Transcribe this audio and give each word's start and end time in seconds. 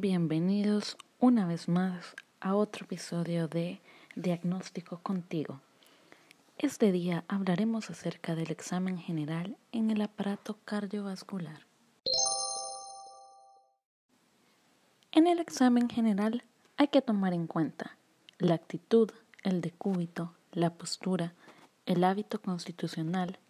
Bienvenidos 0.00 0.96
una 1.18 1.44
vez 1.44 1.66
más 1.66 2.14
a 2.38 2.54
otro 2.54 2.84
episodio 2.84 3.48
de 3.48 3.80
Diagnóstico 4.14 5.00
contigo. 5.02 5.60
Este 6.56 6.92
día 6.92 7.24
hablaremos 7.26 7.90
acerca 7.90 8.36
del 8.36 8.52
examen 8.52 8.98
general 8.98 9.56
en 9.72 9.90
el 9.90 10.00
aparato 10.00 10.56
cardiovascular. 10.64 11.66
En 15.10 15.26
el 15.26 15.40
examen 15.40 15.88
general 15.88 16.44
hay 16.76 16.86
que 16.86 17.02
tomar 17.02 17.32
en 17.32 17.48
cuenta 17.48 17.96
la 18.38 18.54
actitud, 18.54 19.10
el 19.42 19.60
decúbito, 19.60 20.32
la 20.52 20.74
postura, 20.74 21.34
el 21.86 22.04
hábito 22.04 22.40
constitucional, 22.40 23.40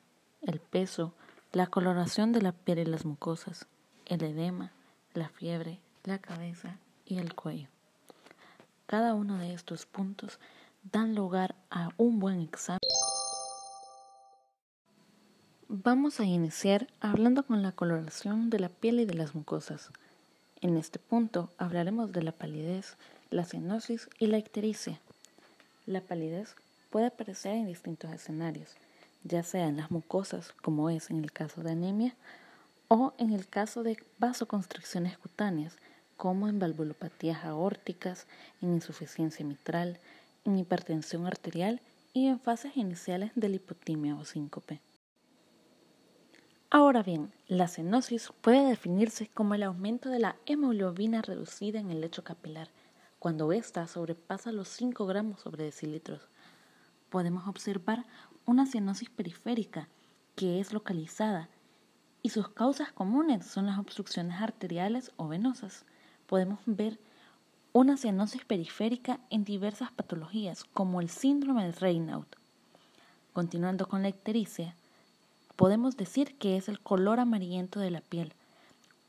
el 0.41 0.61
peso, 0.61 1.13
la 1.53 1.67
coloración 1.67 2.33
de 2.33 2.41
la 2.41 2.53
piel 2.53 2.79
y 2.79 2.85
las 2.87 3.05
mucosas, 3.05 3.67
el 4.07 4.25
edema, 4.25 4.73
la 5.13 5.29
fiebre, 5.29 5.81
la 6.05 6.19
cabeza 6.19 6.79
y 7.05 7.19
el 7.19 7.35
cuello. 7.35 7.69
Cada 8.87 9.15
uno 9.15 9.39
de 9.39 9.53
estos 9.53 9.87
puntos 9.87 10.39
dan 10.83 11.15
lugar 11.15 11.55
a 11.71 11.91
un 11.97 12.19
buen 12.19 12.41
examen. 12.41 12.81
Vamos 15.69 16.21
a 16.21 16.25
iniciar 16.25 16.87
hablando 17.01 17.45
con 17.45 17.63
la 17.63 17.73
coloración 17.73 18.49
de 18.49 18.59
la 18.59 18.71
piel 18.71 19.01
y 19.01 19.05
de 19.05 19.15
las 19.15 19.35
mucosas. 19.35 19.91
En 20.63 20.77
este 20.77 20.99
punto 20.99 21.53
hablaremos 21.59 22.13
de 22.13 22.23
la 22.23 22.33
palidez, 22.33 22.97
la 23.31 23.45
cianosis 23.45 24.09
y 24.19 24.29
la 24.29 24.39
ictericia. 24.39 24.99
La 25.85 26.01
palidez 26.01 26.57
puede 26.91 27.07
aparecer 27.07 27.55
en 27.55 27.67
distintos 27.67 28.11
escenarios, 28.11 28.77
ya 29.25 29.43
sea 29.43 29.67
en 29.69 29.77
las 29.77 29.91
mucosas, 29.91 30.53
como 30.63 30.89
es 30.89 31.11
en 31.11 31.23
el 31.23 31.33
caso 31.33 31.63
de 31.63 31.73
anemia, 31.73 32.15
o 32.89 33.13
en 33.19 33.33
el 33.33 33.47
caso 33.47 33.83
de 33.83 33.99
vasoconstricciones 34.19 35.19
cutáneas, 35.19 35.77
como 36.19 36.49
en 36.49 36.59
valvulopatías 36.59 37.45
aórticas, 37.45 38.27
en 38.61 38.75
insuficiencia 38.75 39.47
mitral, 39.47 40.01
en 40.45 40.59
hipertensión 40.59 41.27
arterial 41.27 41.81
y 42.13 42.27
en 42.27 42.41
fases 42.41 42.77
iniciales 42.77 43.31
de 43.37 43.49
lipotimia 43.49 44.17
o 44.17 44.25
síncope. 44.25 44.81
Ahora 46.71 47.05
bien, 47.05 47.33
la 47.47 47.69
cenosis 47.69 48.31
puede 48.41 48.69
definirse 48.69 49.29
como 49.29 49.55
el 49.55 49.63
aumento 49.63 50.11
de 50.11 50.19
la 50.19 50.37
hemoglobina 50.45 51.23
reducida 51.23 51.79
en 51.79 51.91
el 51.91 52.01
lecho 52.01 52.25
capilar, 52.25 52.69
cuando 53.21 53.53
ésta 53.53 53.87
sobrepasa 53.87 54.51
los 54.51 54.69
5 54.69 55.07
gramos 55.07 55.41
sobre 55.41 55.65
decilitros. 55.65 56.29
Podemos 57.11 57.47
observar 57.47 58.05
una 58.45 58.67
cianosis 58.67 59.09
periférica, 59.09 59.89
que 60.35 60.59
es 60.59 60.73
localizada, 60.73 61.49
y 62.23 62.31
sus 62.31 62.49
causas 62.49 62.93
comunes 62.93 63.47
son 63.47 63.67
las 63.67 63.79
obstrucciones 63.79 64.43
arteriales 64.43 65.13
o 65.17 65.29
venosas 65.29 65.85
podemos 66.29 66.61
ver 66.67 67.01
una 67.73 67.97
cianosis 67.97 68.45
periférica 68.45 69.19
en 69.31 69.45
diversas 69.45 69.91
patologías, 69.91 70.65
como 70.65 71.01
el 71.01 71.09
síndrome 71.09 71.65
de 71.65 71.73
Raynaud. 71.73 72.27
Continuando 73.33 73.89
con 73.89 74.03
la 74.03 74.11
ictericia, 74.11 74.75
podemos 75.57 75.97
decir 75.97 76.37
que 76.39 76.57
es 76.57 76.69
el 76.69 76.81
color 76.81 77.19
amarillento 77.19 77.81
de 77.81 77.91
la 77.91 78.03
piel, 78.03 78.35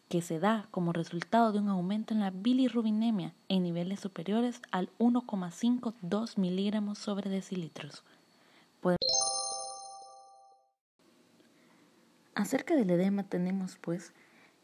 que 0.08 0.22
se 0.22 0.40
da 0.40 0.68
como 0.72 0.94
resultado 0.94 1.52
de 1.52 1.60
un 1.60 1.68
aumento 1.68 2.14
en 2.14 2.22
la 2.22 2.32
bilirrubinemia 2.32 3.34
en 3.50 3.64
niveles 3.64 4.00
superiores 4.00 4.62
al 4.72 4.90
1,52 4.98 6.38
miligramos 6.38 6.98
sobre 6.98 7.30
decilitros. 7.30 8.04
Acerca 12.34 12.76
del 12.76 12.90
edema 12.90 13.24
tenemos 13.24 13.78
pues 13.82 14.14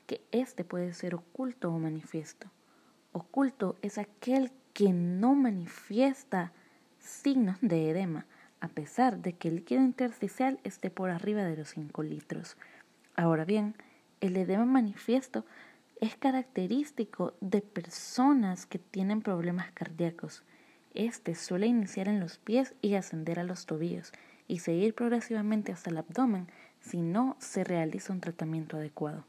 que 0.06 0.22
éste 0.32 0.64
puede 0.64 0.94
ser 0.94 1.16
oculto 1.16 1.72
o 1.72 1.80
manifiesto. 1.80 2.50
Oculto 3.12 3.78
es 3.82 3.98
aquel 3.98 4.52
que 4.74 4.92
no 4.92 5.36
manifiesta 5.36 6.52
signos 7.00 7.58
de 7.62 7.90
edema, 7.90 8.26
a 8.60 8.68
pesar 8.68 9.20
de 9.20 9.34
que 9.34 9.48
el 9.48 9.56
líquido 9.56 9.82
intersticial 9.82 10.60
esté 10.64 10.90
por 10.90 11.10
arriba 11.10 11.44
de 11.44 11.58
los 11.58 11.70
5 11.70 12.04
litros. 12.04 12.58
Ahora 13.16 13.46
bien, 13.46 13.76
el 14.22 14.36
edema 14.38 14.66
manifiesto 14.66 15.46
es 16.02 16.16
característico 16.16 17.34
de 17.42 17.62
personas 17.62 18.66
que 18.66 18.80
tienen 18.80 19.22
problemas 19.22 19.72
cardíacos. 19.72 20.44
Este 20.94 21.36
suele 21.36 21.68
iniciar 21.68 22.08
en 22.08 22.20
los 22.20 22.38
pies 22.38 22.74
y 22.82 22.96
ascender 22.96 23.40
a 23.40 23.44
los 23.44 23.66
tobillos 23.66 24.12
y 24.48 24.60
seguir 24.60 24.94
progresivamente 24.94 25.72
hasta 25.72 25.90
el 25.90 25.98
abdomen 25.98 26.48
si 26.80 27.02
no 27.02 27.38
se 27.40 27.64
realiza 27.64 28.14
un 28.14 28.22
tratamiento 28.22 28.78
adecuado. 28.78 29.26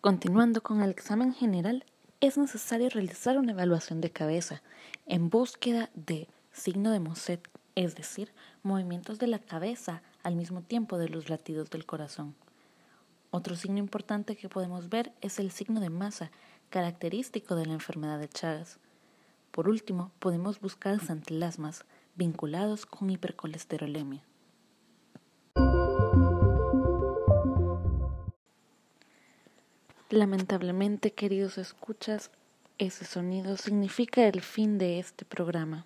Continuando 0.00 0.62
con 0.62 0.80
el 0.82 0.90
examen 0.90 1.34
general, 1.34 1.84
es 2.20 2.38
necesario 2.38 2.88
realizar 2.88 3.36
una 3.36 3.50
evaluación 3.50 4.00
de 4.00 4.12
cabeza 4.12 4.62
en 5.06 5.28
búsqueda 5.28 5.90
de 5.94 6.28
signo 6.52 6.92
de 6.92 7.00
Mosset, 7.00 7.50
es 7.74 7.96
decir, 7.96 8.32
movimientos 8.62 9.18
de 9.18 9.26
la 9.26 9.40
cabeza 9.40 10.02
al 10.22 10.36
mismo 10.36 10.62
tiempo 10.62 10.98
de 10.98 11.08
los 11.08 11.28
latidos 11.28 11.70
del 11.70 11.84
corazón. 11.84 12.36
Otro 13.32 13.56
signo 13.56 13.78
importante 13.78 14.36
que 14.36 14.48
podemos 14.48 14.88
ver 14.88 15.12
es 15.20 15.40
el 15.40 15.50
signo 15.50 15.80
de 15.80 15.90
masa, 15.90 16.30
característico 16.70 17.56
de 17.56 17.66
la 17.66 17.72
enfermedad 17.72 18.20
de 18.20 18.28
Chagas. 18.28 18.78
Por 19.50 19.68
último, 19.68 20.12
podemos 20.20 20.60
buscar 20.60 21.00
santilasmas 21.00 21.84
vinculados 22.14 22.86
con 22.86 23.10
hipercolesterolemia. 23.10 24.27
Lamentablemente, 30.10 31.12
queridos 31.12 31.58
escuchas, 31.58 32.30
ese 32.78 33.04
sonido 33.04 33.58
significa 33.58 34.26
el 34.26 34.40
fin 34.40 34.78
de 34.78 34.98
este 34.98 35.26
programa. 35.26 35.84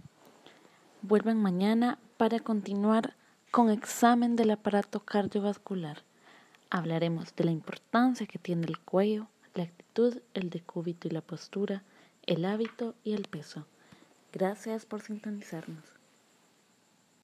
Vuelven 1.01 1.43
mañana 1.43 1.99
para 2.19 2.39
continuar 2.39 3.17
con 3.51 3.69
examen 3.69 4.37
del 4.37 4.53
aparato 4.53 5.01
cardiovascular. 5.01 6.05
Hablaremos 6.71 7.35
de 7.35 7.45
la 7.45 7.51
importancia 7.51 8.29
que 8.29 8.39
tiene 8.39 8.69
el 8.69 8.79
cuello, 8.79 9.27
la 9.55 9.65
actitud, 9.65 10.19
el 10.35 10.51
decúbito 10.51 11.09
y 11.09 11.11
la 11.11 11.21
postura, 11.21 11.83
el 12.25 12.45
hábito 12.45 12.95
y 13.03 13.15
el 13.15 13.25
peso. 13.25 13.67
Gracias 14.33 14.87
por 14.87 15.01
sintonizarnos. 15.01 16.02